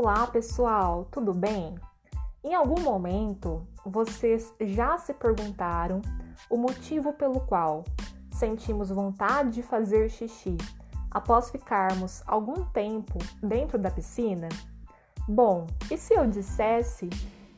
Olá, 0.00 0.28
pessoal, 0.28 1.08
tudo 1.10 1.34
bem? 1.34 1.74
Em 2.44 2.54
algum 2.54 2.80
momento 2.80 3.66
vocês 3.84 4.54
já 4.60 4.96
se 4.96 5.12
perguntaram 5.12 6.00
o 6.48 6.56
motivo 6.56 7.12
pelo 7.14 7.40
qual 7.40 7.82
sentimos 8.30 8.90
vontade 8.90 9.50
de 9.50 9.62
fazer 9.64 10.08
xixi 10.08 10.56
após 11.10 11.50
ficarmos 11.50 12.22
algum 12.28 12.64
tempo 12.66 13.18
dentro 13.42 13.76
da 13.76 13.90
piscina? 13.90 14.48
Bom, 15.26 15.66
e 15.90 15.98
se 15.98 16.14
eu 16.14 16.28
dissesse 16.28 17.08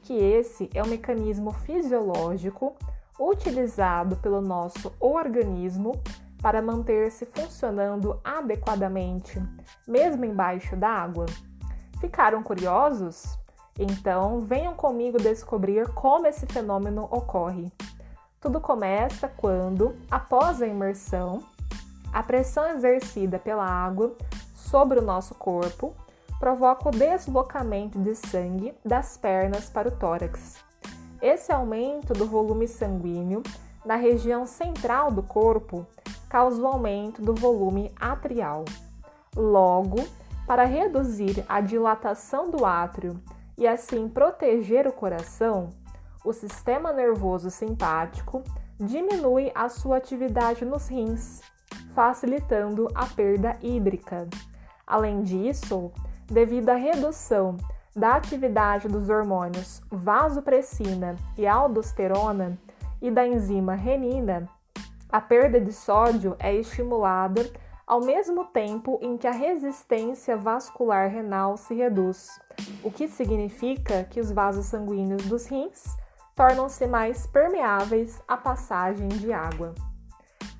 que 0.00 0.14
esse 0.14 0.70
é 0.74 0.82
um 0.82 0.88
mecanismo 0.88 1.52
fisiológico 1.52 2.74
utilizado 3.20 4.16
pelo 4.16 4.40
nosso 4.40 4.90
organismo 4.98 5.92
para 6.40 6.62
manter-se 6.62 7.26
funcionando 7.26 8.18
adequadamente, 8.24 9.38
mesmo 9.86 10.24
embaixo 10.24 10.74
d'água? 10.74 11.26
Ficaram 12.00 12.42
curiosos? 12.42 13.38
Então 13.78 14.40
venham 14.40 14.74
comigo 14.74 15.18
descobrir 15.18 15.86
como 15.88 16.26
esse 16.26 16.46
fenômeno 16.46 17.04
ocorre. 17.10 17.70
Tudo 18.40 18.60
começa 18.60 19.28
quando, 19.28 19.94
após 20.10 20.62
a 20.62 20.66
imersão, 20.66 21.42
a 22.12 22.22
pressão 22.22 22.66
exercida 22.70 23.38
pela 23.38 23.64
água 23.64 24.16
sobre 24.54 24.98
o 24.98 25.02
nosso 25.02 25.34
corpo 25.34 25.94
provoca 26.38 26.88
o 26.88 26.92
deslocamento 26.92 27.98
de 27.98 28.14
sangue 28.14 28.74
das 28.82 29.18
pernas 29.18 29.68
para 29.68 29.88
o 29.88 29.92
tórax. 29.92 30.56
Esse 31.20 31.52
aumento 31.52 32.14
do 32.14 32.26
volume 32.26 32.66
sanguíneo 32.66 33.42
na 33.84 33.96
região 33.96 34.46
central 34.46 35.10
do 35.10 35.22
corpo 35.22 35.86
causa 36.30 36.62
o 36.62 36.66
aumento 36.66 37.20
do 37.20 37.34
volume 37.34 37.92
atrial. 38.00 38.64
Logo, 39.36 40.02
para 40.50 40.64
reduzir 40.64 41.44
a 41.48 41.60
dilatação 41.60 42.50
do 42.50 42.66
átrio 42.66 43.22
e 43.56 43.68
assim 43.68 44.08
proteger 44.08 44.84
o 44.84 44.92
coração, 44.92 45.70
o 46.24 46.32
sistema 46.32 46.92
nervoso 46.92 47.52
simpático 47.52 48.42
diminui 48.76 49.52
a 49.54 49.68
sua 49.68 49.98
atividade 49.98 50.64
nos 50.64 50.88
rins, 50.88 51.40
facilitando 51.94 52.88
a 52.96 53.06
perda 53.06 53.56
hídrica. 53.62 54.26
Além 54.84 55.22
disso, 55.22 55.92
devido 56.26 56.70
à 56.70 56.74
redução 56.74 57.56
da 57.94 58.16
atividade 58.16 58.88
dos 58.88 59.08
hormônios 59.08 59.80
vasopressina 59.88 61.14
e 61.38 61.46
aldosterona 61.46 62.58
e 63.00 63.08
da 63.08 63.24
enzima 63.24 63.76
renina, 63.76 64.48
a 65.12 65.20
perda 65.20 65.60
de 65.60 65.72
sódio 65.72 66.34
é 66.40 66.52
estimulada 66.52 67.48
ao 67.90 68.00
mesmo 68.00 68.44
tempo 68.44 69.00
em 69.02 69.16
que 69.16 69.26
a 69.26 69.32
resistência 69.32 70.36
vascular 70.36 71.10
renal 71.10 71.56
se 71.56 71.74
reduz, 71.74 72.40
o 72.84 72.90
que 72.92 73.08
significa 73.08 74.04
que 74.04 74.20
os 74.20 74.30
vasos 74.30 74.66
sanguíneos 74.66 75.24
dos 75.24 75.46
rins 75.46 75.96
tornam-se 76.36 76.86
mais 76.86 77.26
permeáveis 77.26 78.22
à 78.28 78.36
passagem 78.36 79.08
de 79.08 79.32
água. 79.32 79.74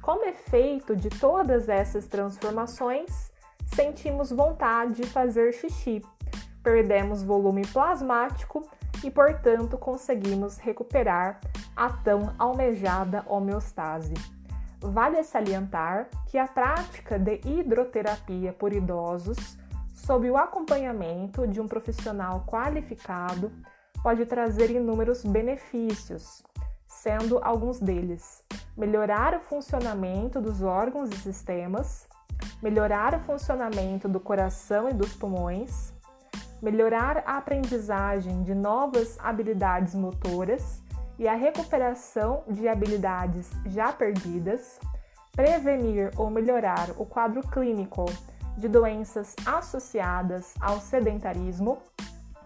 Como 0.03 0.25
efeito 0.25 0.97
de 0.97 1.09
todas 1.09 1.69
essas 1.69 2.09
transformações, 2.09 3.31
sentimos 3.77 4.33
vontade 4.33 4.94
de 4.94 5.06
fazer 5.06 5.53
xixi, 5.53 6.03
perdemos 6.65 7.22
volume 7.22 7.65
plasmático 7.69 8.69
e, 9.05 9.11
portanto, 9.11 9.78
conseguimos 9.78 10.59
recuperar 10.59 11.39
a 11.77 11.91
tão 11.91 12.34
almejada 12.37 13.25
homeostase. 13.28 14.15
Vale 14.81 15.23
salientar 15.23 16.09
que 16.27 16.39
a 16.39 16.48
prática 16.48 17.19
de 17.19 17.41
hidroterapia 17.45 18.53
por 18.53 18.73
idosos, 18.73 19.59
sob 19.95 20.31
o 20.31 20.37
acompanhamento 20.37 21.47
de 21.47 21.60
um 21.60 21.69
profissional 21.69 22.44
qualificado, 22.47 23.53
pode 24.03 24.25
trazer 24.25 24.71
inúmeros 24.71 25.22
benefícios, 25.22 26.43
sendo 26.87 27.38
alguns 27.43 27.78
deles 27.78 28.43
melhorar 28.77 29.34
o 29.34 29.41
funcionamento 29.41 30.41
dos 30.41 30.62
órgãos 30.62 31.10
e 31.10 31.16
sistemas, 31.16 32.09
melhorar 32.62 33.15
o 33.15 33.21
funcionamento 33.21 34.09
do 34.09 34.19
coração 34.19 34.88
e 34.88 34.94
dos 34.94 35.15
pulmões, 35.15 35.93
melhorar 36.62 37.22
a 37.26 37.37
aprendizagem 37.37 38.43
de 38.43 38.55
novas 38.55 39.19
habilidades 39.21 39.94
motoras 39.94 40.82
e 41.20 41.28
a 41.28 41.34
recuperação 41.34 42.42
de 42.48 42.66
habilidades 42.66 43.50
já 43.66 43.92
perdidas, 43.92 44.81
prevenir 45.32 46.10
ou 46.16 46.31
melhorar 46.31 46.92
o 46.97 47.04
quadro 47.04 47.47
clínico 47.47 48.06
de 48.56 48.66
doenças 48.66 49.36
associadas 49.44 50.54
ao 50.58 50.81
sedentarismo, 50.81 51.76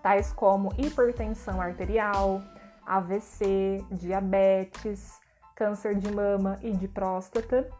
tais 0.02 0.32
como 0.32 0.74
hipertensão 0.76 1.60
arterial, 1.60 2.42
AVC, 2.84 3.84
diabetes, 3.92 5.20
câncer 5.54 5.94
de 5.94 6.10
mama 6.12 6.58
e 6.60 6.72
de 6.72 6.88
próstata, 6.88 7.70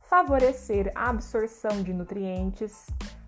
favorecer 0.00 0.90
a 0.94 1.10
absorção 1.10 1.82
de 1.82 1.92
nutrientes, 1.92 2.86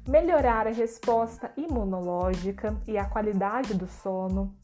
melhorar 0.08 0.66
a 0.66 0.70
resposta 0.70 1.52
imunológica 1.54 2.74
e 2.88 2.96
a 2.96 3.04
qualidade 3.04 3.74
do 3.74 3.86
sono, 3.86 4.56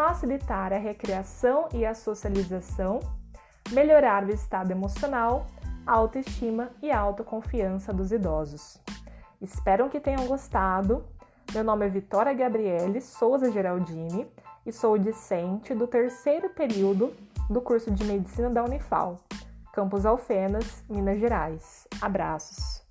facilitar 0.00 0.72
a 0.72 0.78
recreação 0.78 1.68
e 1.74 1.84
a 1.84 1.92
socialização, 1.92 3.00
melhorar 3.70 4.24
o 4.24 4.30
estado 4.30 4.70
emocional, 4.70 5.44
a 5.86 5.92
autoestima 5.92 6.70
e 6.80 6.90
a 6.90 6.98
autoconfiança 6.98 7.92
dos 7.92 8.10
idosos. 8.10 8.78
Espero 9.42 9.90
que 9.90 10.00
tenham 10.00 10.26
gostado. 10.26 11.04
Meu 11.52 11.62
nome 11.62 11.84
é 11.84 11.90
Vitória 11.90 12.32
Gabriele 12.32 12.98
Souza 13.02 13.52
Geraldini 13.52 14.26
e 14.64 14.72
sou 14.72 14.96
discente 14.96 15.74
do 15.74 15.86
terceiro 15.86 16.48
período 16.48 17.14
do 17.50 17.60
curso 17.60 17.90
de 17.90 18.02
Medicina 18.04 18.48
da 18.48 18.64
Unifal, 18.64 19.18
Campus 19.70 20.06
Alfenas, 20.06 20.82
Minas 20.88 21.20
Gerais. 21.20 21.86
Abraços! 22.00 22.89